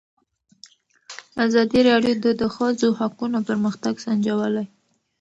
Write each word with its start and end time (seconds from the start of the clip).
ازادي 1.45 1.79
راډیو 1.89 2.15
د 2.25 2.27
د 2.41 2.43
ښځو 2.55 2.87
حقونه 2.99 3.39
پرمختګ 3.47 3.93
سنجولی. 4.05 4.65